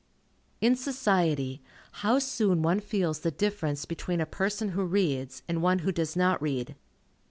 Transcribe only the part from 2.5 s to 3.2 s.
one feels